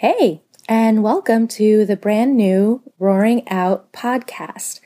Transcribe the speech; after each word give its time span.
Hey, 0.00 0.42
and 0.68 1.02
welcome 1.02 1.48
to 1.48 1.86
the 1.86 1.96
brand 1.96 2.36
new 2.36 2.82
Roaring 2.98 3.48
Out 3.48 3.90
podcast. 3.94 4.80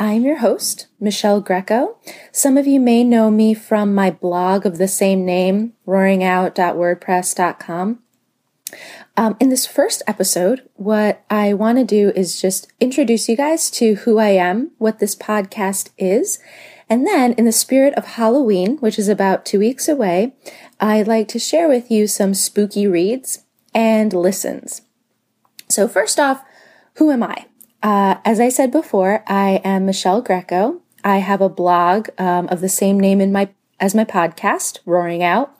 I'm 0.00 0.24
your 0.24 0.38
host, 0.38 0.88
Michelle 0.98 1.40
Greco. 1.40 1.96
Some 2.32 2.56
of 2.56 2.66
you 2.66 2.80
may 2.80 3.04
know 3.04 3.30
me 3.30 3.54
from 3.54 3.94
my 3.94 4.10
blog 4.10 4.66
of 4.66 4.78
the 4.78 4.88
same 4.88 5.24
name, 5.24 5.74
roaringout.wordpress.com. 5.86 8.00
Um, 9.16 9.36
in 9.38 9.48
this 9.48 9.64
first 9.64 10.02
episode, 10.08 10.68
what 10.74 11.24
I 11.30 11.54
want 11.54 11.78
to 11.78 11.84
do 11.84 12.10
is 12.16 12.40
just 12.40 12.66
introduce 12.80 13.28
you 13.28 13.36
guys 13.36 13.70
to 13.70 13.94
who 13.94 14.18
I 14.18 14.30
am, 14.30 14.72
what 14.78 14.98
this 14.98 15.14
podcast 15.14 15.90
is, 15.96 16.40
and 16.90 17.06
then 17.06 17.34
in 17.34 17.44
the 17.44 17.52
spirit 17.52 17.94
of 17.94 18.06
Halloween, 18.06 18.78
which 18.78 18.98
is 18.98 19.08
about 19.08 19.46
two 19.46 19.60
weeks 19.60 19.86
away, 19.86 20.34
I'd 20.80 21.06
like 21.06 21.28
to 21.28 21.38
share 21.38 21.68
with 21.68 21.92
you 21.92 22.08
some 22.08 22.34
spooky 22.34 22.88
reads 22.88 23.44
and 23.74 24.12
listens. 24.12 24.82
So, 25.68 25.88
first 25.88 26.18
off, 26.18 26.42
who 26.94 27.10
am 27.10 27.22
I? 27.22 27.46
Uh, 27.82 28.16
as 28.24 28.40
I 28.40 28.48
said 28.48 28.70
before, 28.70 29.22
I 29.26 29.60
am 29.64 29.86
Michelle 29.86 30.22
Greco. 30.22 30.82
I 31.04 31.18
have 31.18 31.40
a 31.40 31.48
blog 31.48 32.08
um, 32.18 32.48
of 32.48 32.60
the 32.60 32.68
same 32.68 32.98
name 32.98 33.20
in 33.20 33.32
my 33.32 33.50
as 33.80 33.94
my 33.94 34.04
podcast, 34.04 34.80
Roaring 34.84 35.22
Out, 35.22 35.56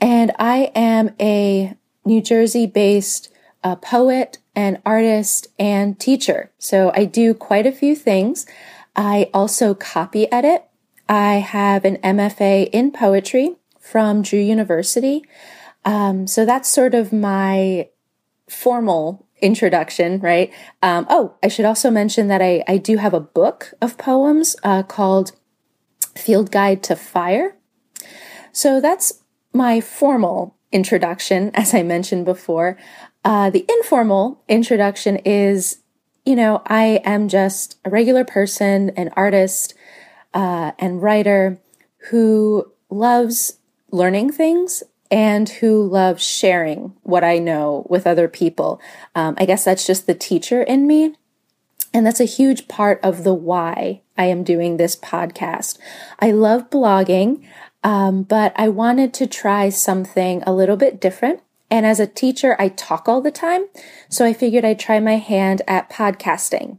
and 0.00 0.32
I 0.38 0.70
am 0.74 1.14
a 1.18 1.74
New 2.04 2.20
Jersey-based 2.20 3.32
uh, 3.64 3.76
poet 3.76 4.38
and 4.54 4.80
artist 4.84 5.48
and 5.58 5.98
teacher. 5.98 6.50
So 6.58 6.92
I 6.94 7.04
do 7.04 7.34
quite 7.34 7.66
a 7.66 7.72
few 7.72 7.96
things. 7.96 8.46
I 8.94 9.30
also 9.34 9.74
copy 9.74 10.30
edit. 10.30 10.64
I 11.08 11.34
have 11.34 11.84
an 11.84 11.96
MFA 11.98 12.68
in 12.72 12.92
poetry 12.92 13.56
from 13.80 14.22
Drew 14.22 14.40
University. 14.40 15.24
Um, 15.86 16.26
so 16.26 16.44
that's 16.44 16.68
sort 16.68 16.94
of 16.94 17.12
my 17.12 17.88
formal 18.50 19.26
introduction, 19.40 20.18
right? 20.20 20.52
Um, 20.82 21.06
oh, 21.08 21.34
I 21.42 21.48
should 21.48 21.64
also 21.64 21.90
mention 21.90 22.28
that 22.28 22.42
I, 22.42 22.64
I 22.66 22.76
do 22.76 22.96
have 22.96 23.14
a 23.14 23.20
book 23.20 23.72
of 23.80 23.96
poems 23.96 24.56
uh, 24.62 24.82
called 24.82 25.32
Field 26.16 26.50
Guide 26.50 26.82
to 26.84 26.96
Fire. 26.96 27.56
So 28.52 28.80
that's 28.80 29.22
my 29.52 29.80
formal 29.80 30.56
introduction, 30.72 31.50
as 31.54 31.72
I 31.72 31.82
mentioned 31.82 32.24
before. 32.24 32.76
Uh, 33.24 33.50
the 33.50 33.64
informal 33.68 34.42
introduction 34.48 35.16
is, 35.24 35.78
you 36.24 36.34
know, 36.34 36.62
I 36.66 37.00
am 37.04 37.28
just 37.28 37.78
a 37.84 37.90
regular 37.90 38.24
person, 38.24 38.90
an 38.90 39.10
artist, 39.16 39.74
uh, 40.34 40.72
and 40.78 41.02
writer 41.02 41.60
who 42.10 42.72
loves 42.90 43.58
learning 43.90 44.32
things 44.32 44.82
and 45.10 45.48
who 45.48 45.86
loves 45.86 46.22
sharing 46.24 46.94
what 47.02 47.24
I 47.24 47.38
know 47.38 47.86
with 47.88 48.06
other 48.06 48.28
people. 48.28 48.80
Um, 49.14 49.34
I 49.38 49.44
guess 49.44 49.64
that's 49.64 49.86
just 49.86 50.06
the 50.06 50.14
teacher 50.14 50.62
in 50.62 50.86
me. 50.86 51.14
And 51.94 52.04
that's 52.04 52.20
a 52.20 52.24
huge 52.24 52.68
part 52.68 53.00
of 53.02 53.24
the 53.24 53.34
why 53.34 54.02
I 54.18 54.26
am 54.26 54.44
doing 54.44 54.76
this 54.76 54.96
podcast. 54.96 55.78
I 56.18 56.32
love 56.32 56.68
blogging, 56.68 57.46
um, 57.82 58.22
but 58.22 58.52
I 58.56 58.68
wanted 58.68 59.14
to 59.14 59.26
try 59.26 59.70
something 59.70 60.42
a 60.42 60.52
little 60.52 60.76
bit 60.76 61.00
different. 61.00 61.40
And 61.70 61.86
as 61.86 61.98
a 61.98 62.06
teacher, 62.06 62.54
I 62.58 62.68
talk 62.68 63.08
all 63.08 63.20
the 63.20 63.30
time. 63.30 63.66
So 64.08 64.24
I 64.24 64.32
figured 64.32 64.64
I'd 64.64 64.78
try 64.78 65.00
my 65.00 65.16
hand 65.16 65.62
at 65.66 65.90
podcasting. 65.90 66.78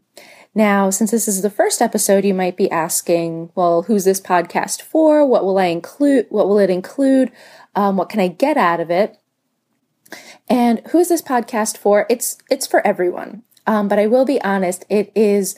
Now, 0.58 0.89
since 0.89 1.11
this 1.11 1.27
is 1.27 1.44
the 1.44 1.52
first 1.52 1.83
episode, 1.83 2.25
you 2.25 2.33
might 2.33 2.58
be 2.58 2.72
asking, 2.72 3.52
well, 3.53 3.83
who's 3.83 4.05
this 4.05 4.19
podcast 4.19 4.81
for? 4.81 5.23
What 5.23 5.45
will 5.45 5.59
I 5.59 5.66
include? 5.66 6.25
What 6.30 6.47
will 6.47 6.58
it 6.58 6.72
include? 6.72 7.31
Um, 7.75 7.95
what 7.95 8.09
can 8.09 8.19
I 8.19 8.27
get 8.27 8.58
out 8.58 8.80
of 8.80 8.89
it? 8.89 9.19
And 10.50 10.81
who 10.88 10.97
is 10.97 11.09
this 11.09 11.22
podcast 11.22 11.78
for? 11.78 12.08
It's 12.09 12.39
it's 12.50 12.66
for 12.66 12.85
everyone. 12.88 13.44
Um, 13.67 13.88
but 13.88 14.00
I 14.00 14.08
will 14.08 14.25
be 14.25 14.41
honest, 14.41 14.83
it 14.89 15.11
is 15.13 15.55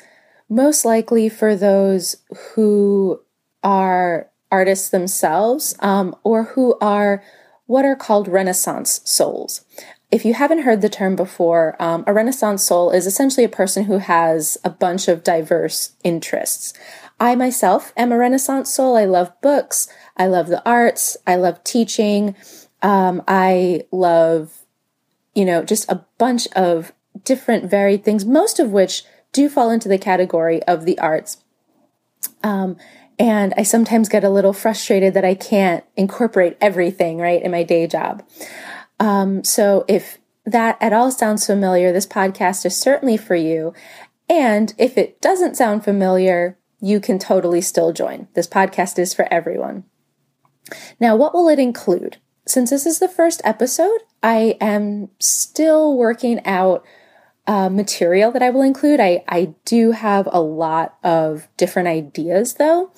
most 0.50 0.84
likely 0.84 1.30
for 1.30 1.56
those 1.56 2.18
who 2.54 3.22
are 3.64 4.30
artists 4.52 4.90
themselves 4.90 5.78
um, 5.80 6.14
or 6.26 6.44
who 6.44 6.78
are 6.82 7.24
what 7.68 7.86
are 7.86 7.96
called 7.96 8.28
Renaissance 8.28 9.00
souls. 9.06 9.64
If 10.12 10.26
you 10.26 10.34
haven't 10.34 10.64
heard 10.64 10.82
the 10.82 10.90
term 10.90 11.16
before, 11.16 11.76
um, 11.80 12.04
a 12.08 12.14
Renaissance 12.14 12.64
soul 12.64 12.90
is 12.90 13.06
essentially 13.06 13.44
a 13.44 13.50
person 13.50 13.84
who 13.84 14.00
has 14.00 14.58
a 14.64 14.70
bunch 14.70 15.08
of 15.08 15.24
diverse 15.24 15.92
interests. 16.04 16.74
I 17.20 17.36
myself 17.36 17.94
am 17.96 18.12
a 18.12 18.18
Renaissance 18.18 18.74
soul. 18.74 18.98
I 18.98 19.06
love 19.06 19.32
books. 19.42 19.88
I 20.18 20.26
love 20.26 20.48
the 20.48 20.68
arts. 20.68 21.16
I 21.28 21.36
love 21.36 21.64
teaching. 21.64 22.36
Um, 22.82 23.22
I 23.28 23.84
love, 23.92 24.66
you 25.36 25.46
know, 25.46 25.64
just 25.64 25.92
a 25.92 26.06
bunch 26.18 26.48
of 26.56 26.92
different 27.24 27.70
varied 27.70 28.04
things, 28.04 28.26
most 28.26 28.60
of 28.60 28.72
which 28.72 29.04
do 29.32 29.48
fall 29.48 29.70
into 29.70 29.90
the 29.90 30.00
category 30.00 30.64
of 30.64 30.86
the 30.86 30.98
arts. 30.98 31.44
Um, 32.44 32.78
and 33.20 33.54
I 33.58 33.64
sometimes 33.64 34.10
get 34.10 34.24
a 34.24 34.30
little 34.30 34.54
frustrated 34.54 35.14
that 35.14 35.26
I 35.26 35.36
can't 35.36 35.84
incorporate 35.98 36.58
everything, 36.62 37.18
right, 37.18 37.42
in 37.42 37.52
my 37.52 37.64
day 37.64 37.86
job. 37.86 38.24
Um, 39.00 39.44
so 39.44 39.86
if 39.88 40.18
that 40.46 40.78
at 40.82 40.94
all 40.94 41.12
sounds 41.12 41.46
familiar, 41.46 41.92
this 41.92 42.08
podcast 42.08 42.66
is 42.66 42.76
certainly 42.76 43.18
for 43.18 43.36
you. 43.36 43.74
And 44.28 44.74
if 44.78 44.98
it 44.98 45.22
doesn't 45.22 45.58
sound 45.58 45.84
familiar, 45.84 46.58
you 46.82 47.00
can 47.00 47.20
totally 47.20 47.62
still 47.62 47.92
join. 47.92 48.28
This 48.36 48.48
podcast 48.48 49.00
is 49.00 49.14
for 49.14 49.32
everyone. 49.32 49.84
Now, 51.00 51.16
what 51.16 51.34
will 51.34 51.50
it 51.50 51.60
include? 51.60 52.18
Since 52.46 52.70
this 52.70 52.86
is 52.86 53.00
the 53.00 53.08
first 53.08 53.42
episode, 53.44 54.00
I 54.24 54.58
am 54.60 55.10
still 55.20 55.96
working 55.98 56.46
out 56.46 56.84
uh, 57.50 57.68
material 57.68 58.32
that 58.32 58.44
I 58.44 58.52
will 58.52 58.62
include. 58.62 59.00
I, 59.00 59.24
I 59.28 59.56
do 59.66 59.90
have 59.90 60.30
a 60.32 60.40
lot 60.40 61.00
of 61.04 61.48
different 61.58 61.88
ideas 61.88 62.54
though. 62.54 62.92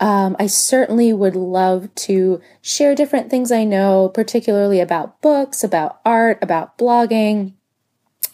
Um, 0.00 0.34
I 0.38 0.46
certainly 0.46 1.12
would 1.12 1.36
love 1.36 1.94
to 2.06 2.40
share 2.62 2.94
different 2.94 3.28
things 3.28 3.52
I 3.52 3.64
know, 3.64 4.08
particularly 4.08 4.80
about 4.80 5.20
books, 5.20 5.62
about 5.62 6.00
art, 6.06 6.38
about 6.40 6.78
blogging. 6.78 7.52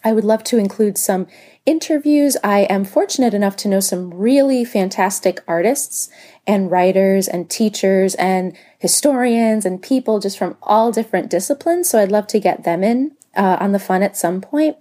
I 0.01 0.13
would 0.13 0.23
love 0.23 0.45
to 0.45 0.57
include 0.57 0.97
some 0.97 1.27
interviews. 1.65 2.37
I 2.41 2.59
am 2.69 2.85
fortunate 2.85 3.33
enough 3.33 3.57
to 3.57 3.67
know 3.67 3.81
some 3.81 4.13
really 4.13 4.63
fantastic 4.63 5.41
artists 5.45 6.09
and 6.47 6.71
writers 6.71 7.27
and 7.27 7.49
teachers 7.49 8.15
and 8.15 8.55
historians 8.79 9.65
and 9.65 9.81
people 9.81 10.21
just 10.21 10.37
from 10.37 10.55
all 10.61 10.93
different 10.93 11.29
disciplines. 11.29 11.89
So 11.89 11.99
I'd 11.99 12.13
love 12.13 12.27
to 12.27 12.39
get 12.39 12.63
them 12.63 12.81
in 12.81 13.11
uh, 13.35 13.57
on 13.59 13.73
the 13.73 13.79
fun 13.79 14.03
at 14.03 14.15
some 14.15 14.39
point. 14.39 14.77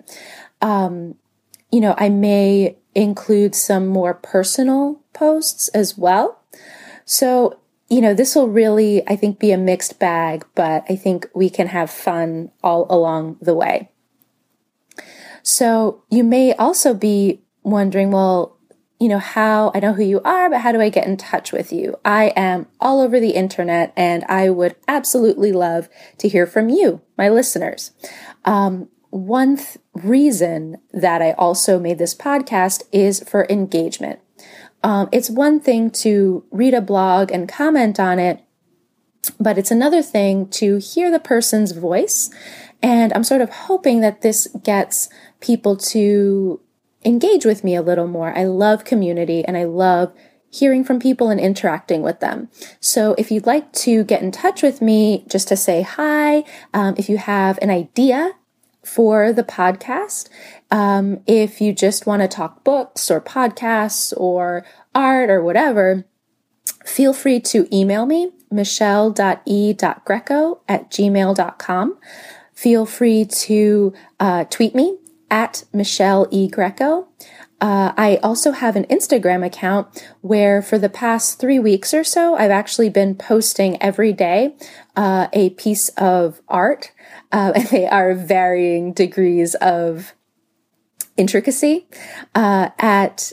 Um, 0.61 1.17
you 1.71 1.81
know, 1.81 1.95
I 1.99 2.09
may 2.09 2.77
include 2.95 3.55
some 3.55 3.87
more 3.87 4.15
personal 4.15 5.01
posts 5.13 5.69
as 5.69 5.99
well. 5.99 6.41
So, 7.05 7.59
you 7.89 8.01
know, 8.01 8.15
this 8.15 8.35
will 8.35 8.49
really, 8.49 9.07
I 9.09 9.17
think, 9.17 9.39
be 9.39 9.53
a 9.53 9.59
mixed 9.59 9.99
bag, 9.99 10.47
but 10.55 10.85
I 10.89 10.97
think 10.97 11.29
we 11.35 11.51
can 11.51 11.67
have 11.69 11.91
fun 11.91 12.51
all 12.63 12.87
along 12.89 13.39
the 13.41 13.55
way. 13.55 13.91
So 15.43 16.03
you 16.11 16.25
may 16.25 16.55
also 16.55 16.95
be 16.95 17.43
wondering, 17.63 18.11
well, 18.11 18.57
you 18.99 19.09
know, 19.09 19.19
how 19.19 19.71
I 19.75 19.81
know 19.81 19.93
who 19.93 20.03
you 20.03 20.21
are, 20.23 20.49
but 20.49 20.61
how 20.61 20.73
do 20.73 20.81
I 20.81 20.89
get 20.89 21.07
in 21.07 21.17
touch 21.17 21.53
with 21.53 21.73
you? 21.73 21.99
I 22.05 22.33
am 22.37 22.67
all 22.81 23.01
over 23.01 23.21
the 23.21 23.33
internet 23.33 23.93
and 23.97 24.25
I 24.25 24.49
would 24.49 24.77
absolutely 24.89 25.53
love 25.53 25.89
to 26.19 26.29
hear 26.29 26.47
from 26.47 26.71
you, 26.71 27.03
my 27.19 27.29
listeners. 27.29 27.91
Um, 28.45 28.89
one 29.15 29.57
th- 29.57 29.79
reason 29.95 30.77
that 30.93 31.23
I 31.23 31.33
also 31.33 31.79
made 31.79 31.99
this 31.99 32.17
podcast 32.17 32.83
is 32.91 33.23
for 33.23 33.47
engagement. 33.49 34.19
Um, 34.83 35.09
it's 35.13 35.31
one 35.31 35.61
thing 35.61 35.91
to 36.03 36.45
read 36.51 36.75
a 36.75 36.81
blog 36.81 37.31
and 37.31 37.49
comment 37.49 38.01
on 38.01 38.19
it, 38.19 38.43
but 39.39 39.57
it's 39.57 39.71
another 39.71 40.03
thing 40.03 40.49
to 40.49 40.79
hear 40.79 41.13
the 41.13 41.21
person's 41.21 41.71
voice. 41.71 42.29
And 42.83 43.13
I'm 43.13 43.23
sort 43.23 43.41
of 43.41 43.51
hoping 43.51 44.01
that 44.01 44.23
this 44.23 44.49
gets 44.65 45.09
people 45.41 45.77
to 45.77 46.61
engage 47.05 47.45
with 47.45 47.63
me 47.63 47.77
a 47.77 47.83
little 47.83 48.09
more. 48.09 48.37
I 48.37 48.45
love 48.45 48.85
community 48.85 49.45
and 49.45 49.57
I 49.57 49.63
love 49.63 50.13
hearing 50.51 50.83
from 50.83 50.99
people 50.99 51.31
and 51.31 51.39
interacting 51.39 52.03
with 52.03 52.19
them. 52.19 52.49
So 52.81 53.15
if 53.17 53.31
you'd 53.31 53.47
like 53.47 53.73
to 53.75 54.03
get 54.03 54.23
in 54.23 54.33
touch 54.33 54.61
with 54.61 54.83
me 54.83 55.25
just 55.29 55.47
to 55.49 55.57
say 55.57 55.83
hi, 55.83 56.43
um, 56.73 56.97
if 56.99 57.09
you 57.09 57.19
have 57.19 57.61
an 57.63 57.71
idea 57.71 58.33
for 58.85 59.33
the 59.33 59.43
podcast, 59.43 60.29
um, 60.71 61.21
if 61.27 61.61
you 61.61 61.73
just 61.73 62.07
want 62.07 62.23
to 62.23 62.29
talk 62.29 62.63
books 62.65 63.11
or 63.11 63.21
podcasts 63.21 64.13
or 64.17 64.65
art 64.95 65.31
or 65.31 65.43
whatever, 65.43 66.05
feel 66.85 67.13
free 67.13 67.41
to 67.41 67.67
email 67.75 68.07
me, 68.07 68.33
michelle.e.greco 68.51 70.61
at 70.69 70.91
gmail.com. 70.91 71.99
Feel 72.53 72.87
free 72.87 73.25
to 73.25 73.93
uh, 74.21 74.45
tweet 74.45 74.75
me 74.75 74.99
at 75.31 75.65
Michelle 75.73 76.29
E. 76.31 76.49
Greco. 76.49 77.09
Uh, 77.61 77.93
I 77.97 78.17
also 78.23 78.53
have 78.53 78.77
an 78.77 78.85
Instagram 78.87 79.45
account 79.45 80.07
where 80.21 80.61
for 80.61 80.79
the 80.79 80.89
past 80.89 81.41
three 81.41 81.59
weeks 81.59 81.95
or 81.95 82.05
so, 82.05 82.35
I've 82.37 82.51
actually 82.51 82.91
been 82.91 83.15
posting 83.15 83.81
every 83.83 84.13
day 84.13 84.55
uh, 84.97 85.29
a 85.33 85.51
piece 85.51 85.89
of 85.91 86.41
art. 86.49 86.93
uh, 87.33 87.53
and 87.57 87.67
they 87.69 87.87
are 87.87 88.15
varying 88.15 88.93
degrees 88.93 89.55
of 89.57 90.15
intricacy. 91.17 91.87
Uh, 92.35 92.71
at 92.79 93.33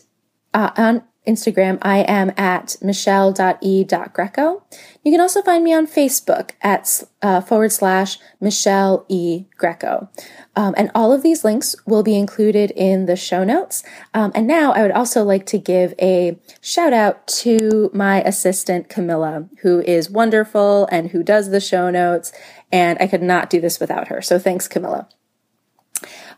uh, 0.53 0.71
on 0.77 1.03
Instagram, 1.27 1.77
I 1.81 1.99
am 1.99 2.31
at 2.35 2.77
michelle.e.greco. 2.81 4.63
You 5.03 5.11
can 5.11 5.21
also 5.21 5.41
find 5.43 5.63
me 5.63 5.73
on 5.73 5.85
Facebook 5.85 6.51
at 6.61 7.03
uh, 7.21 7.41
forward 7.41 7.71
slash 7.71 8.17
Michelle 8.39 9.05
E. 9.07 9.45
Greco. 9.57 10.09
Um, 10.55 10.73
and 10.75 10.89
all 10.95 11.13
of 11.13 11.21
these 11.21 11.43
links 11.43 11.75
will 11.85 12.01
be 12.01 12.17
included 12.17 12.71
in 12.71 13.05
the 13.05 13.15
show 13.15 13.43
notes. 13.43 13.83
Um, 14.15 14.31
and 14.33 14.47
now 14.47 14.71
I 14.71 14.81
would 14.81 14.91
also 14.91 15.23
like 15.23 15.45
to 15.47 15.59
give 15.59 15.93
a 16.01 16.39
shout 16.59 16.93
out 16.93 17.27
to 17.27 17.91
my 17.93 18.21
assistant, 18.23 18.89
Camilla, 18.89 19.47
who 19.61 19.81
is 19.81 20.09
wonderful 20.09 20.87
and 20.91 21.11
who 21.11 21.21
does 21.21 21.51
the 21.51 21.61
show 21.61 21.91
notes. 21.91 22.31
And 22.71 22.97
I 22.99 23.05
could 23.05 23.21
not 23.21 23.49
do 23.49 23.61
this 23.61 23.79
without 23.79 24.07
her. 24.07 24.21
So 24.21 24.39
thanks, 24.39 24.67
Camilla. 24.67 25.07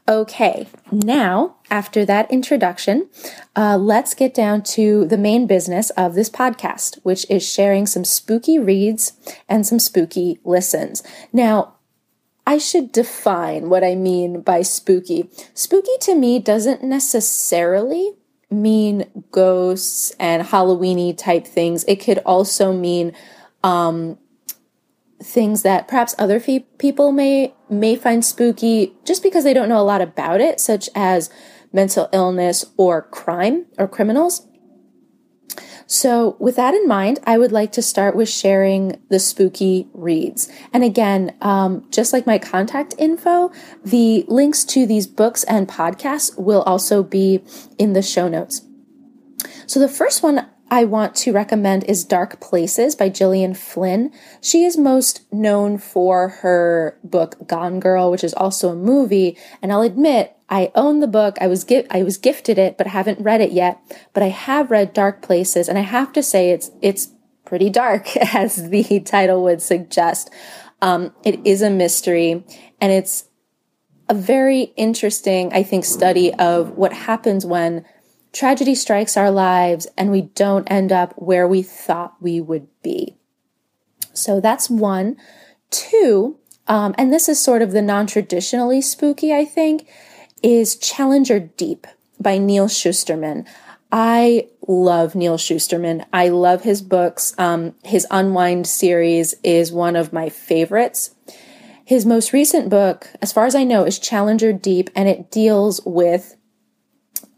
Okay, 0.07 0.67
now 0.91 1.55
after 1.71 2.03
that 2.05 2.29
introduction, 2.29 3.09
uh, 3.55 3.77
let's 3.77 4.13
get 4.13 4.33
down 4.33 4.61
to 4.63 5.05
the 5.05 5.17
main 5.17 5.47
business 5.47 5.91
of 5.91 6.13
this 6.13 6.29
podcast, 6.29 6.99
which 7.03 7.25
is 7.29 7.47
sharing 7.47 7.85
some 7.85 8.03
spooky 8.03 8.59
reads 8.59 9.13
and 9.47 9.65
some 9.65 9.79
spooky 9.79 10.39
listens. 10.43 11.03
Now, 11.31 11.75
I 12.45 12.57
should 12.57 12.91
define 12.91 13.69
what 13.69 13.85
I 13.85 13.95
mean 13.95 14.41
by 14.41 14.63
spooky. 14.63 15.29
Spooky 15.53 15.97
to 16.01 16.15
me 16.15 16.39
doesn't 16.39 16.83
necessarily 16.83 18.11
mean 18.51 19.05
ghosts 19.31 20.11
and 20.19 20.43
Halloweeny 20.43 21.17
type 21.17 21.47
things. 21.47 21.85
It 21.85 21.97
could 21.97 22.19
also 22.19 22.73
mean 22.73 23.13
um, 23.63 24.17
things 25.21 25.63
that 25.63 25.87
perhaps 25.87 26.13
other 26.19 26.41
fe- 26.41 26.67
people 26.77 27.13
may 27.13 27.53
may 27.73 27.95
find 27.95 28.23
spooky 28.23 28.93
just 29.05 29.23
because 29.23 29.43
they 29.43 29.53
don't 29.53 29.69
know 29.69 29.81
a 29.81 29.83
lot 29.83 30.01
about 30.01 30.41
it, 30.41 30.59
such 30.59 30.89
as 30.95 31.29
mental 31.71 32.09
illness 32.13 32.65
or 32.77 33.01
crime 33.01 33.65
or 33.77 33.87
criminals. 33.87 34.47
So, 35.85 36.37
with 36.39 36.55
that 36.55 36.73
in 36.73 36.87
mind, 36.87 37.19
I 37.25 37.37
would 37.37 37.51
like 37.51 37.71
to 37.73 37.81
start 37.81 38.15
with 38.15 38.29
sharing 38.29 39.01
the 39.09 39.19
spooky 39.19 39.89
reads. 39.93 40.49
And 40.71 40.83
again, 40.83 41.35
um, 41.41 41.85
just 41.91 42.13
like 42.13 42.25
my 42.25 42.37
contact 42.37 42.95
info, 42.97 43.51
the 43.83 44.23
links 44.27 44.63
to 44.65 44.85
these 44.85 45.07
books 45.07 45.43
and 45.43 45.67
podcasts 45.67 46.37
will 46.39 46.61
also 46.63 47.03
be 47.03 47.43
in 47.77 47.93
the 47.93 48.01
show 48.01 48.29
notes. 48.29 48.61
So, 49.67 49.79
the 49.79 49.89
first 49.89 50.23
one 50.23 50.47
I 50.73 50.85
want 50.85 51.13
to 51.17 51.31
recommend 51.31 51.83
is 51.83 52.03
Dark 52.03 52.39
Places 52.39 52.95
by 52.95 53.07
Gillian 53.07 53.53
Flynn. 53.53 54.11
She 54.41 54.65
is 54.65 54.75
most 54.75 55.21
known 55.31 55.77
for 55.77 56.29
her 56.41 56.97
book 57.03 57.47
Gone 57.47 57.79
Girl, 57.79 58.09
which 58.09 58.23
is 58.23 58.33
also 58.33 58.69
a 58.69 58.75
movie. 58.75 59.37
And 59.61 59.71
I'll 59.71 59.83
admit, 59.83 60.35
I 60.49 60.71
own 60.73 60.99
the 60.99 61.05
book. 61.05 61.37
I 61.39 61.45
was 61.45 61.63
gi- 61.63 61.85
I 61.91 62.01
was 62.01 62.17
gifted 62.17 62.57
it, 62.57 62.75
but 62.75 62.87
haven't 62.87 63.19
read 63.19 63.39
it 63.39 63.51
yet. 63.51 63.79
But 64.15 64.23
I 64.23 64.29
have 64.29 64.71
read 64.71 64.93
Dark 64.93 65.21
Places, 65.21 65.69
and 65.69 65.77
I 65.77 65.81
have 65.81 66.11
to 66.13 66.23
say 66.23 66.49
it's 66.49 66.71
it's 66.81 67.09
pretty 67.45 67.69
dark, 67.69 68.17
as 68.33 68.71
the 68.71 68.99
title 69.01 69.43
would 69.43 69.61
suggest. 69.61 70.31
Um, 70.81 71.13
it 71.23 71.45
is 71.45 71.61
a 71.61 71.69
mystery, 71.69 72.43
and 72.81 72.91
it's 72.91 73.25
a 74.09 74.15
very 74.15 74.73
interesting, 74.75 75.53
I 75.53 75.61
think, 75.61 75.85
study 75.85 76.33
of 76.33 76.71
what 76.71 76.93
happens 76.93 77.45
when 77.45 77.85
tragedy 78.33 78.75
strikes 78.75 79.15
our 79.15 79.31
lives 79.31 79.87
and 79.97 80.11
we 80.11 80.21
don't 80.21 80.69
end 80.69 80.91
up 80.91 81.13
where 81.15 81.47
we 81.47 81.61
thought 81.61 82.15
we 82.19 82.41
would 82.41 82.67
be. 82.81 83.15
So 84.13 84.41
that's 84.41 84.69
one. 84.69 85.15
Two, 85.69 86.37
um, 86.67 86.93
and 86.97 87.11
this 87.11 87.29
is 87.29 87.41
sort 87.41 87.61
of 87.61 87.71
the 87.71 87.81
non 87.81 88.07
traditionally 88.07 88.81
spooky, 88.81 89.33
I 89.33 89.45
think, 89.45 89.87
is 90.41 90.75
Challenger 90.75 91.39
Deep 91.39 91.87
by 92.19 92.37
Neal 92.37 92.67
Shusterman. 92.67 93.47
I 93.91 94.49
love 94.67 95.13
Neal 95.13 95.37
Shusterman. 95.37 96.05
I 96.11 96.29
love 96.29 96.63
his 96.63 96.81
books. 96.81 97.33
Um, 97.37 97.75
his 97.83 98.07
Unwind 98.09 98.67
series 98.67 99.35
is 99.43 99.71
one 99.71 99.95
of 99.95 100.13
my 100.13 100.29
favorites. 100.29 101.13
His 101.85 102.05
most 102.05 102.33
recent 102.33 102.69
book, 102.69 103.09
as 103.21 103.33
far 103.33 103.45
as 103.45 103.55
I 103.55 103.63
know, 103.63 103.83
is 103.83 103.99
Challenger 103.99 104.53
Deep, 104.53 104.89
and 104.95 105.09
it 105.09 105.29
deals 105.29 105.81
with 105.85 106.37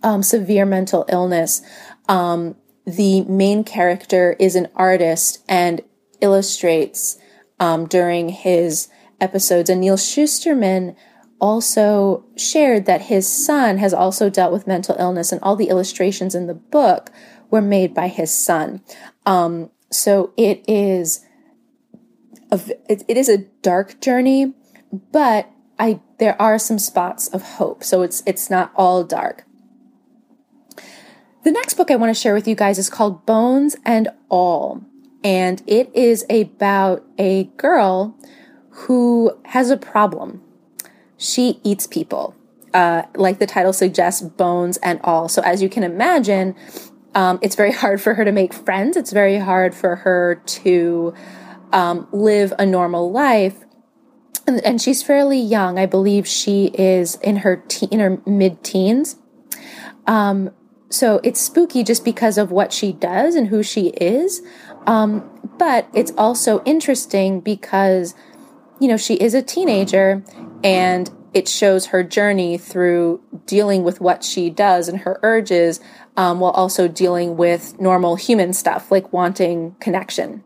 um, 0.06 0.24
severe 0.24 0.66
mental 0.66 1.06
illness. 1.10 1.62
Um, 2.08 2.56
the 2.86 3.24
main 3.24 3.64
character 3.64 4.36
is 4.40 4.56
an 4.56 4.68
artist 4.76 5.44
and 5.50 5.82
illustrates 6.22 7.18
um, 7.60 7.88
during 7.88 8.30
his 8.30 8.88
episodes. 9.20 9.70
And 9.70 9.82
Neal 9.82 9.98
Shusterman 9.98 10.96
also 11.42 12.24
shared 12.38 12.86
that 12.86 13.02
his 13.02 13.28
son 13.28 13.80
has 13.80 13.94
also 13.94 14.30
dealt 14.30 14.54
with 14.54 14.68
mental 14.68 14.96
illness, 15.00 15.32
and 15.32 15.42
all 15.42 15.56
the 15.56 15.70
illustrations 15.70 16.36
in 16.36 16.48
the 16.48 16.54
book 16.54 17.10
were 17.50 17.62
made 17.62 17.94
by 17.94 18.08
his 18.08 18.32
son. 18.32 18.82
Um, 19.26 19.72
so 19.92 20.34
it 20.38 20.64
is 20.68 21.26
a, 22.52 22.60
it, 22.88 23.04
it 23.08 23.18
is 23.18 23.28
a 23.28 23.40
dark 23.64 24.00
journey, 24.00 24.54
but 25.12 25.50
I 25.80 26.00
there 26.20 26.40
are 26.42 26.60
some 26.60 26.80
spots 26.80 27.28
of 27.30 27.42
hope. 27.42 27.84
So 27.84 28.04
it's 28.04 28.22
it's 28.26 28.50
not 28.50 28.72
all 28.76 29.04
dark. 29.04 29.45
The 31.46 31.52
next 31.52 31.76
book 31.76 31.92
I 31.92 31.96
want 31.96 32.10
to 32.10 32.20
share 32.20 32.34
with 32.34 32.48
you 32.48 32.56
guys 32.56 32.80
is 32.80 32.90
called 32.90 33.24
Bones 33.28 33.76
and 33.86 34.08
All. 34.30 34.84
And 35.24 35.62
it 35.68 35.92
is 35.94 36.26
about 36.28 37.06
a 37.20 37.44
girl 37.58 38.18
who 38.72 39.32
has 39.46 39.70
a 39.70 39.78
problem. 39.78 40.42
She 41.18 41.60
eats 41.64 41.86
people. 41.86 42.36
Uh, 42.74 43.04
like 43.14 43.38
the 43.38 43.46
title 43.46 43.74
suggests, 43.74 44.24
bones 44.24 44.78
and 44.78 45.00
all. 45.04 45.30
So, 45.30 45.44
as 45.44 45.62
you 45.62 45.70
can 45.70 45.84
imagine, 45.84 46.56
um, 47.14 47.38
it's 47.44 47.56
very 47.56 47.72
hard 47.72 48.02
for 48.02 48.16
her 48.16 48.26
to 48.26 48.32
make 48.32 48.52
friends. 48.52 48.98
It's 48.98 49.12
very 49.12 49.38
hard 49.38 49.76
for 49.76 49.98
her 49.98 50.42
to 50.46 51.14
um, 51.72 52.08
live 52.12 52.54
a 52.58 52.66
normal 52.66 53.12
life. 53.12 53.64
And, 54.48 54.66
and, 54.66 54.82
she's 54.82 55.04
fairly 55.04 55.40
young. 55.40 55.78
I 55.78 55.86
believe 55.86 56.28
she 56.28 56.72
is 56.74 57.16
in 57.18 57.38
her 57.38 57.58
te- 57.68 57.88
in 57.92 58.00
her 58.00 58.20
mid 58.26 58.64
teens. 58.64 59.18
Um, 60.08 60.52
so 60.90 61.20
it's 61.24 61.42
spooky 61.42 61.84
just 61.84 62.06
because 62.06 62.38
of 62.38 62.52
what 62.52 62.72
she 62.72 62.94
does 62.94 63.36
and 63.36 63.48
who 63.48 63.64
she 63.64 63.88
is. 63.90 64.42
Um, 64.86 65.30
but 65.58 65.88
it's 65.94 66.12
also 66.18 66.64
interesting 66.64 67.42
because, 67.42 68.14
you 68.80 68.88
know, 68.88 68.98
she 68.98 69.16
is 69.16 69.34
a 69.34 69.42
teenager 69.42 70.24
and 70.64 71.10
it 71.34 71.48
shows 71.48 71.88
her 71.88 72.04
journey 72.04 72.58
through 72.58 73.22
dealing 73.46 73.84
with 73.84 74.00
what 74.00 74.24
she 74.24 74.50
does 74.50 74.88
and 74.88 75.00
her 75.00 75.20
urges 75.24 75.80
um, 76.16 76.40
while 76.40 76.52
also 76.52 76.88
dealing 76.88 77.36
with 77.36 77.80
normal 77.80 78.16
human 78.16 78.54
stuff 78.54 78.92
like 78.92 79.12
wanting 79.12 79.76
connection. 79.80 80.44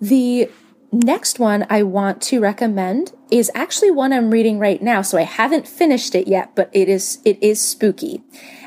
The 0.00 0.48
next 0.92 1.38
one 1.38 1.66
I 1.68 1.82
want 1.82 2.22
to 2.22 2.40
recommend 2.40 3.12
is 3.30 3.50
actually 3.54 3.90
one 3.90 4.12
I'm 4.12 4.30
reading 4.30 4.58
right 4.58 4.80
now. 4.82 5.02
So 5.02 5.18
I 5.18 5.22
haven't 5.22 5.68
finished 5.68 6.14
it 6.14 6.26
yet, 6.26 6.56
but 6.56 6.70
it 6.72 6.88
is, 6.88 7.18
it 7.24 7.40
is 7.42 7.60
spooky 7.60 8.22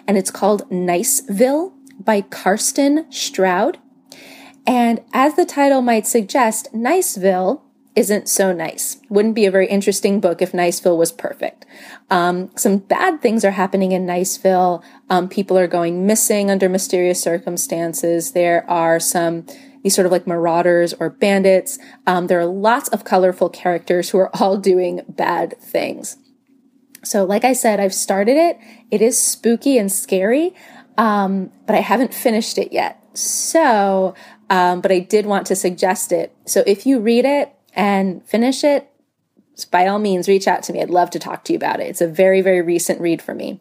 and 0.07 0.17
it's 0.17 0.31
called 0.31 0.69
Niceville 0.69 1.73
by 1.99 2.21
Carsten 2.21 3.11
Stroud. 3.11 3.77
And 4.65 5.01
as 5.13 5.35
the 5.35 5.45
title 5.45 5.81
might 5.81 6.07
suggest, 6.07 6.73
Niceville 6.73 7.61
isn't 7.95 8.27
so 8.27 8.51
nice. 8.51 8.97
Wouldn't 9.09 9.35
be 9.35 9.45
a 9.45 9.51
very 9.51 9.67
interesting 9.67 10.19
book 10.19 10.41
if 10.41 10.51
Niceville 10.51 10.97
was 10.97 11.11
perfect. 11.11 11.65
Um, 12.09 12.49
some 12.55 12.77
bad 12.77 13.21
things 13.21 13.45
are 13.45 13.51
happening 13.51 13.91
in 13.91 14.05
Niceville. 14.05 14.83
Um, 15.09 15.29
people 15.29 15.57
are 15.57 15.67
going 15.67 16.07
missing 16.07 16.49
under 16.49 16.69
mysterious 16.69 17.21
circumstances. 17.21 18.31
There 18.31 18.69
are 18.69 18.99
some 18.99 19.45
these 19.83 19.93
sort 19.93 20.05
of 20.05 20.13
like 20.13 20.25
marauders 20.25 20.93
or 20.93 21.09
bandits. 21.09 21.77
Um, 22.07 22.27
there 22.27 22.39
are 22.39 22.45
lots 22.45 22.87
of 22.89 23.03
colorful 23.03 23.49
characters 23.49 24.09
who 24.09 24.17
are 24.17 24.33
all 24.37 24.57
doing 24.71 25.01
bad 25.07 25.59
things. 25.59 26.17
So, 27.03 27.25
like 27.25 27.43
I 27.43 27.53
said, 27.53 27.79
I've 27.79 27.93
started 27.93 28.37
it. 28.37 28.57
It 28.89 29.01
is 29.01 29.19
spooky 29.21 29.77
and 29.77 29.91
scary, 29.91 30.55
um, 30.97 31.51
but 31.65 31.75
I 31.75 31.81
haven't 31.81 32.13
finished 32.13 32.57
it 32.57 32.71
yet. 32.71 33.03
So, 33.13 34.15
um, 34.49 34.81
but 34.81 34.91
I 34.91 34.99
did 34.99 35.25
want 35.25 35.47
to 35.47 35.55
suggest 35.55 36.11
it. 36.11 36.35
So, 36.45 36.63
if 36.65 36.85
you 36.85 36.99
read 36.99 37.25
it 37.25 37.53
and 37.73 38.25
finish 38.25 38.63
it, 38.63 38.89
by 39.69 39.87
all 39.87 39.99
means, 39.99 40.27
reach 40.27 40.47
out 40.47 40.63
to 40.63 40.73
me. 40.73 40.81
I'd 40.81 40.89
love 40.89 41.09
to 41.11 41.19
talk 41.19 41.43
to 41.45 41.53
you 41.53 41.57
about 41.57 41.79
it. 41.79 41.87
It's 41.87 42.01
a 42.01 42.07
very, 42.07 42.41
very 42.41 42.61
recent 42.61 42.99
read 42.99 43.21
for 43.21 43.35
me. 43.35 43.59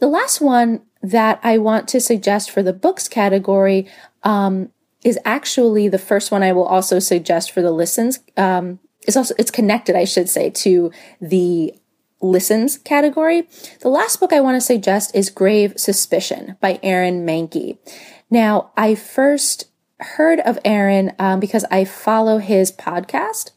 The 0.00 0.06
last 0.06 0.40
one 0.40 0.82
that 1.02 1.40
I 1.42 1.58
want 1.58 1.88
to 1.88 2.00
suggest 2.00 2.50
for 2.50 2.62
the 2.62 2.72
books 2.72 3.08
category 3.08 3.88
um, 4.22 4.70
is 5.04 5.18
actually 5.24 5.88
the 5.88 5.98
first 5.98 6.30
one 6.30 6.42
I 6.42 6.52
will 6.52 6.66
also 6.66 6.98
suggest 6.98 7.52
for 7.52 7.62
the 7.62 7.70
listens. 7.70 8.18
Um, 8.36 8.80
it's 9.02 9.16
also 9.16 9.34
it's 9.38 9.50
connected, 9.50 9.96
I 9.96 10.04
should 10.04 10.28
say, 10.28 10.50
to 10.50 10.90
the 11.20 11.74
listens 12.30 12.78
category. 12.78 13.48
The 13.80 13.88
last 13.88 14.20
book 14.20 14.32
I 14.32 14.40
want 14.40 14.56
to 14.56 14.60
suggest 14.60 15.14
is 15.14 15.30
Grave 15.30 15.74
Suspicion 15.76 16.56
by 16.60 16.78
Aaron 16.82 17.26
Mahnke. 17.26 17.78
Now, 18.30 18.70
I 18.76 18.94
first 18.94 19.70
heard 20.00 20.40
of 20.40 20.58
Aaron 20.64 21.12
um, 21.18 21.40
because 21.40 21.64
I 21.70 21.84
follow 21.84 22.38
his 22.38 22.70
podcast. 22.72 23.52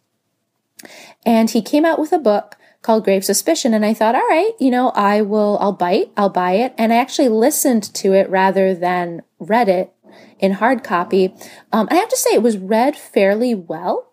And 1.26 1.50
he 1.50 1.62
came 1.62 1.86
out 1.86 2.00
with 2.00 2.14
a 2.14 2.20
book 2.20 2.56
called 2.82 3.04
Grave 3.04 3.26
Suspicion. 3.26 3.74
And 3.74 3.86
I 3.86 3.94
thought, 3.94 4.16
all 4.16 4.28
right, 4.28 4.52
you 4.60 4.72
know, 4.72 4.90
I 4.92 5.22
will, 5.22 5.58
I'll 5.60 5.74
bite, 5.74 6.12
I'll 6.16 6.30
buy 6.30 6.54
it. 6.54 6.74
And 6.78 6.94
I 6.94 6.98
actually 6.98 7.30
listened 7.30 7.84
to 7.96 8.14
it 8.14 8.30
rather 8.30 8.74
than 8.74 9.24
read 9.40 9.68
it 9.68 9.94
in 10.40 10.54
hard 10.54 10.84
copy. 10.84 11.34
Um, 11.72 11.88
I 11.92 11.96
have 11.96 12.10
to 12.10 12.18
say, 12.18 12.34
it 12.34 12.44
was 12.44 12.58
read 12.58 12.96
fairly 12.96 13.54
well. 13.54 14.09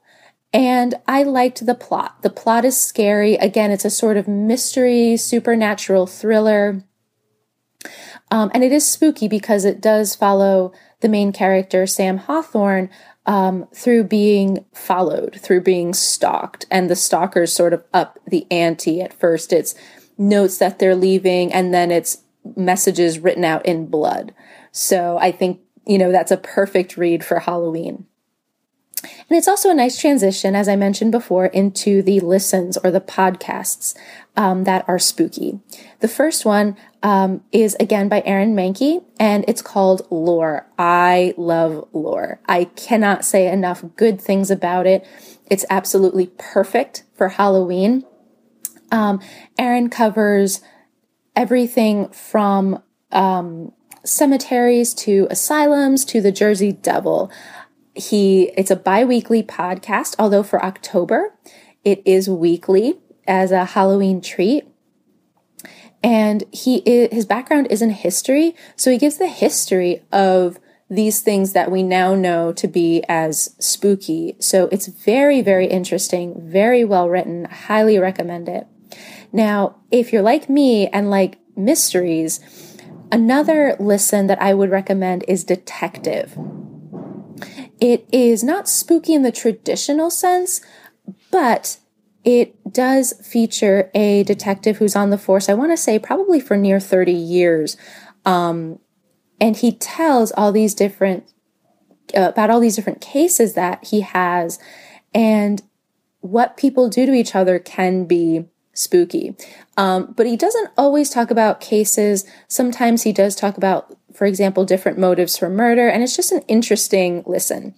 And 0.57 0.95
I 1.07 1.23
liked 1.23 1.67
the 1.67 1.75
plot. 1.75 2.23
The 2.23 2.31
plot 2.31 2.65
is 2.65 2.83
scary. 2.83 3.35
Again, 3.35 3.71
it's 3.71 3.85
a 3.85 3.91
sort 3.91 4.17
of 4.17 4.27
mystery, 4.27 5.19
supernatural 5.19 6.07
thriller. 6.07 6.83
Um, 8.31 8.51
and 8.55 8.65
it 8.65 8.73
is 8.73 8.87
spooky 8.87 9.29
because 9.29 9.67
it 9.67 9.83
does 9.83 10.15
follow 10.15 10.73
the 11.03 11.11
main 11.11 11.31
character, 11.31 11.87
Sam 11.87 12.17
Hawthorne, 12.17 12.89
um, 13.27 13.69
through 13.75 14.05
being 14.05 14.65
followed, 14.73 15.39
through 15.39 15.61
being 15.61 15.93
stalked. 15.93 16.65
And 16.71 16.89
the 16.89 16.97
stalkers 16.97 17.53
sort 17.53 17.75
of 17.75 17.85
up 17.93 18.19
the 18.27 18.47
ante. 18.51 19.03
At 19.03 19.13
first, 19.13 19.53
it's 19.53 19.75
notes 20.17 20.57
that 20.57 20.79
they're 20.79 20.97
leaving, 20.97 21.53
and 21.53 21.75
then 21.75 21.91
it's 21.91 22.23
messages 22.57 23.19
written 23.19 23.45
out 23.45 23.67
in 23.67 23.89
blood. 23.89 24.35
So 24.73 25.19
I 25.19 25.33
think, 25.33 25.61
you 25.87 25.99
know, 25.99 26.11
that's 26.11 26.33
a 26.33 26.39
perfect 26.39 26.97
read 26.97 27.23
for 27.23 27.41
Halloween. 27.41 28.07
And 29.03 29.37
it's 29.37 29.49
also 29.49 29.71
a 29.71 29.75
nice 29.75 30.00
transition, 30.00 30.55
as 30.55 30.69
I 30.69 30.76
mentioned 30.76 31.12
before, 31.12 31.47
into 31.47 32.03
the 32.03 32.21
listens 32.21 32.76
or 32.79 32.91
the 32.91 33.00
podcasts 33.00 33.97
um, 34.37 34.65
that 34.65 34.88
are 34.88 34.99
spooky. 34.99 35.61
The 36.00 36.09
first 36.09 36.45
one 36.45 36.76
um, 37.03 37.43
is 37.53 37.76
again 37.79 38.09
by 38.09 38.23
Aaron 38.25 38.55
Mahnke, 38.55 39.05
and 39.19 39.45
it's 39.49 39.62
called 39.62 40.07
Lore. 40.11 40.67
I 40.79 41.35
love 41.37 41.88
Lore. 41.93 42.41
I 42.47 42.65
cannot 42.65 43.25
say 43.25 43.50
enough 43.50 43.85
good 43.97 44.21
things 44.21 44.50
about 44.50 44.87
it. 44.87 45.07
It's 45.50 45.65
absolutely 45.71 46.33
perfect 46.38 47.05
for 47.15 47.31
Halloween. 47.31 48.05
Um, 48.91 49.21
Aaron 49.59 49.91
covers 49.91 50.61
everything 51.35 52.09
from 52.09 52.83
um, 53.12 53.73
cemeteries 54.05 54.95
to 54.95 55.26
asylums 55.31 56.05
to 56.07 56.21
the 56.21 56.33
Jersey 56.33 56.73
Devil 56.73 57.31
he 57.97 58.45
it's 58.57 58.71
a 58.71 58.76
bi-weekly 58.76 59.43
podcast 59.43 60.15
although 60.19 60.43
for 60.43 60.65
october 60.65 61.35
it 61.85 62.03
is 62.05 62.29
weekly 62.29 62.99
as 63.26 63.50
a 63.50 63.65
halloween 63.65 64.21
treat. 64.21 64.65
And 66.03 66.45
he 66.53 66.76
is, 66.79 67.12
his 67.12 67.26
background 67.26 67.69
is 67.71 67.83
in 67.83 67.91
history 67.91 68.55
so 68.76 68.91
he 68.91 68.99
gives 68.99 69.19
the 69.19 69.29
history 69.29 70.03
of 70.12 70.59
these 70.88 71.21
things 71.21 71.53
that 71.53 71.71
we 71.71 71.83
now 71.83 72.15
know 72.15 72.53
to 72.53 72.69
be 72.69 73.03
as 73.09 73.57
spooky. 73.59 74.37
So 74.38 74.69
it's 74.71 74.87
very 74.87 75.43
very 75.43 75.67
interesting 75.67 76.49
very 76.50 76.85
well 76.85 77.09
written 77.09 77.47
highly 77.47 77.99
recommend 77.99 78.49
it. 78.49 78.67
Now 79.33 79.76
if 79.91 80.12
you're 80.12 80.23
like 80.23 80.49
me 80.49 80.88
and 80.88 81.11
like 81.11 81.38
mysteries 81.57 82.41
another 83.11 83.76
listen 83.79 84.26
that 84.26 84.41
i 84.43 84.53
would 84.53 84.71
recommend 84.71 85.25
is 85.29 85.45
detective 85.45 86.37
it 87.80 88.09
is 88.12 88.42
not 88.42 88.68
spooky 88.68 89.14
in 89.14 89.23
the 89.23 89.33
traditional 89.33 90.11
sense, 90.11 90.61
but 91.30 91.78
it 92.25 92.73
does 92.73 93.12
feature 93.25 93.90
a 93.95 94.25
detective 94.25 94.78
who's 94.78 94.97
on 94.97 95.11
the 95.11 95.18
force, 95.18 95.49
I 95.49 95.54
want 95.54 95.71
to 95.73 95.76
say 95.76 95.99
probably 95.99 96.40
for 96.40 96.56
near 96.56 96.80
30 96.80 97.12
years. 97.12 97.76
Um, 98.25 98.80
and 99.40 99.56
he 99.56 99.73
tells 99.73 100.33
all 100.33 100.50
these 100.50 100.75
different, 100.75 101.33
uh, 102.16 102.30
about 102.30 102.50
all 102.50 102.61
these 102.61 102.75
different 102.75 103.00
cases 103.00 103.54
that 103.54 103.85
he 103.85 104.00
has. 104.00 104.59
And 105.14 105.62
what 106.21 106.56
people 106.56 106.88
do 106.88 107.06
to 107.06 107.12
each 107.12 107.37
other 107.37 107.59
can 107.59 108.06
be 108.06 108.47
spooky. 108.73 109.37
Um, 109.76 110.12
but 110.16 110.26
he 110.26 110.37
doesn't 110.37 110.71
always 110.76 111.11
talk 111.11 111.30
about 111.30 111.61
cases. 111.61 112.25
Sometimes 112.49 113.02
he 113.02 113.12
does 113.12 113.37
talk 113.37 113.56
about, 113.56 113.97
for 114.17 114.27
example, 114.27 114.65
different 114.65 114.99
motives 114.99 115.37
for 115.37 115.51
murder, 115.51 115.89
and 115.89 116.03
it's 116.03 116.17
just 116.17 116.33
an 116.33 116.43
interesting 116.49 117.23
listen. 117.27 117.75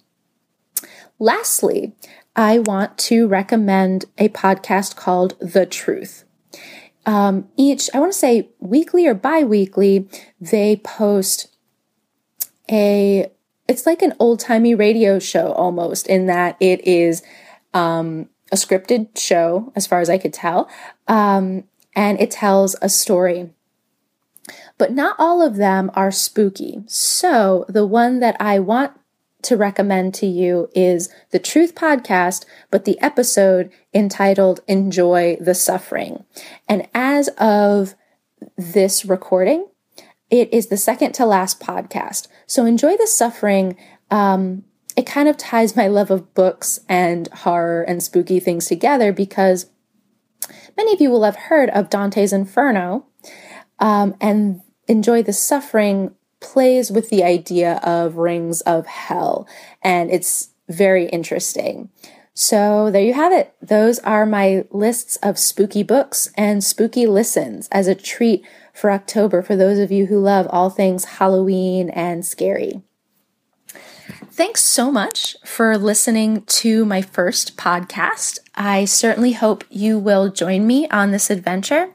Lastly, 1.19 1.93
I 2.35 2.59
want 2.59 2.97
to 2.99 3.27
recommend 3.27 4.05
a 4.17 4.29
podcast 4.29 4.95
called 4.95 5.35
The 5.39 5.65
Truth. 5.65 6.23
Um, 7.05 7.49
each, 7.57 7.89
I 7.93 7.99
want 7.99 8.13
to 8.13 8.17
say 8.17 8.49
weekly 8.59 9.05
or 9.05 9.13
bi 9.13 9.43
weekly, 9.43 10.07
they 10.39 10.77
post 10.77 11.55
a, 12.71 13.29
it's 13.67 13.85
like 13.85 14.01
an 14.01 14.13
old 14.19 14.39
timey 14.39 14.75
radio 14.75 15.19
show 15.19 15.51
almost, 15.51 16.07
in 16.07 16.27
that 16.27 16.55
it 16.59 16.87
is 16.87 17.21
um, 17.73 18.29
a 18.51 18.55
scripted 18.55 19.17
show, 19.17 19.73
as 19.75 19.87
far 19.87 19.99
as 19.99 20.09
I 20.09 20.17
could 20.17 20.33
tell, 20.33 20.69
um, 21.07 21.65
and 21.95 22.19
it 22.21 22.31
tells 22.31 22.75
a 22.81 22.87
story. 22.87 23.49
But 24.79 24.91
not 24.91 25.15
all 25.19 25.43
of 25.43 25.57
them 25.57 25.91
are 25.93 26.09
spooky. 26.09 26.81
So, 26.87 27.65
the 27.69 27.85
one 27.85 28.19
that 28.21 28.35
I 28.39 28.57
want 28.57 28.93
to 29.43 29.55
recommend 29.55 30.15
to 30.15 30.25
you 30.25 30.69
is 30.73 31.09
the 31.29 31.37
Truth 31.37 31.75
Podcast, 31.75 32.45
but 32.71 32.85
the 32.85 32.99
episode 32.99 33.71
entitled 33.93 34.61
Enjoy 34.67 35.37
the 35.39 35.53
Suffering. 35.53 36.25
And 36.67 36.87
as 36.95 37.27
of 37.37 37.93
this 38.57 39.05
recording, 39.05 39.67
it 40.31 40.51
is 40.51 40.67
the 40.67 40.77
second 40.77 41.11
to 41.13 41.25
last 41.25 41.59
podcast. 41.59 42.27
So 42.47 42.65
Enjoy 42.65 42.97
the 42.97 43.07
Suffering 43.07 43.77
um, 44.11 44.63
it 44.95 45.05
kind 45.05 45.29
of 45.29 45.37
ties 45.37 45.77
my 45.77 45.87
love 45.87 46.11
of 46.11 46.33
books 46.33 46.81
and 46.89 47.27
horror 47.29 47.83
and 47.83 48.03
spooky 48.03 48.39
things 48.39 48.65
together 48.65 49.13
because 49.13 49.67
many 50.75 50.93
of 50.93 50.99
you 50.99 51.09
will 51.09 51.23
have 51.23 51.35
heard 51.35 51.69
of 51.69 51.89
Dante's 51.89 52.33
Inferno 52.33 53.05
um, 53.79 54.15
and 54.19 54.61
enjoy 54.89 55.23
the 55.23 55.33
suffering 55.33 56.13
plays 56.41 56.91
with 56.91 57.09
the 57.09 57.23
idea 57.23 57.79
of 57.83 58.17
rings 58.17 58.61
of 58.61 58.85
hell 58.87 59.47
and 59.81 60.09
it's 60.09 60.49
very 60.67 61.07
interesting. 61.07 61.89
So 62.33 62.89
there 62.89 63.03
you 63.03 63.13
have 63.13 63.33
it. 63.33 63.53
Those 63.61 63.99
are 63.99 64.25
my 64.25 64.63
lists 64.71 65.17
of 65.17 65.37
spooky 65.37 65.83
books 65.83 66.31
and 66.35 66.63
spooky 66.63 67.05
listens 67.05 67.67
as 67.69 67.87
a 67.87 67.95
treat 67.95 68.45
for 68.73 68.91
October 68.91 69.41
for 69.41 69.57
those 69.57 69.77
of 69.77 69.91
you 69.91 70.05
who 70.05 70.19
love 70.19 70.47
all 70.49 70.69
things 70.69 71.05
Halloween 71.05 71.89
and 71.89 72.25
scary. 72.25 72.81
Thanks 74.31 74.63
so 74.63 74.89
much 74.89 75.35
for 75.43 75.77
listening 75.77 76.43
to 76.43 76.85
my 76.85 77.01
first 77.01 77.57
podcast. 77.57 78.39
I 78.59 78.85
certainly 78.85 79.31
hope 79.31 79.63
you 79.69 79.97
will 79.97 80.29
join 80.29 80.67
me 80.67 80.87
on 80.89 81.11
this 81.11 81.29
adventure. 81.29 81.89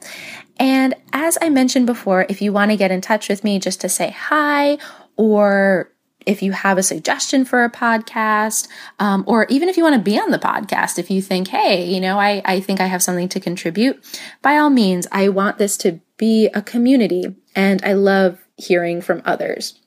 And 0.58 0.94
as 1.12 1.36
I 1.42 1.50
mentioned 1.50 1.86
before, 1.86 2.26
if 2.28 2.40
you 2.40 2.52
want 2.52 2.70
to 2.70 2.76
get 2.76 2.90
in 2.90 3.02
touch 3.02 3.28
with 3.28 3.44
me 3.44 3.58
just 3.58 3.82
to 3.82 3.88
say 3.88 4.10
hi 4.10 4.78
or 5.16 5.90
if 6.26 6.42
you 6.42 6.52
have 6.52 6.78
a 6.78 6.82
suggestion 6.82 7.44
for 7.44 7.64
a 7.64 7.70
podcast, 7.70 8.66
um, 8.98 9.24
or 9.26 9.44
even 9.50 9.68
if 9.68 9.76
you 9.76 9.82
want 9.82 9.94
to 9.94 10.00
be 10.00 10.18
on 10.18 10.30
the 10.30 10.38
podcast, 10.38 10.98
if 10.98 11.10
you 11.10 11.20
think, 11.20 11.48
hey, 11.48 11.84
you 11.84 12.00
know, 12.00 12.18
I, 12.18 12.40
I 12.46 12.60
think 12.60 12.80
I 12.80 12.86
have 12.86 13.02
something 13.02 13.28
to 13.28 13.40
contribute, 13.40 14.02
by 14.40 14.56
all 14.56 14.70
means, 14.70 15.06
I 15.12 15.28
want 15.28 15.58
this 15.58 15.76
to 15.78 16.00
be 16.16 16.46
a 16.54 16.62
community 16.62 17.34
and 17.54 17.84
I 17.84 17.92
love 17.92 18.42
hearing 18.56 19.02
from 19.02 19.20
others. 19.26 19.78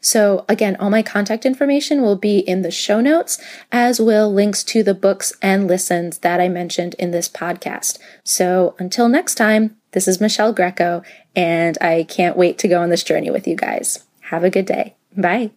So, 0.00 0.44
again, 0.48 0.76
all 0.76 0.90
my 0.90 1.02
contact 1.02 1.46
information 1.46 2.02
will 2.02 2.16
be 2.16 2.38
in 2.38 2.62
the 2.62 2.70
show 2.70 3.00
notes, 3.00 3.38
as 3.70 4.00
will 4.00 4.32
links 4.32 4.64
to 4.64 4.82
the 4.82 4.94
books 4.94 5.32
and 5.40 5.68
listens 5.68 6.18
that 6.18 6.40
I 6.40 6.48
mentioned 6.48 6.94
in 6.98 7.10
this 7.10 7.28
podcast. 7.28 7.98
So, 8.24 8.74
until 8.78 9.08
next 9.08 9.36
time, 9.36 9.76
this 9.92 10.08
is 10.08 10.20
Michelle 10.20 10.52
Greco, 10.52 11.02
and 11.36 11.78
I 11.80 12.04
can't 12.04 12.36
wait 12.36 12.58
to 12.58 12.68
go 12.68 12.80
on 12.80 12.90
this 12.90 13.04
journey 13.04 13.30
with 13.30 13.46
you 13.46 13.56
guys. 13.56 14.04
Have 14.22 14.44
a 14.44 14.50
good 14.50 14.66
day. 14.66 14.96
Bye. 15.16 15.50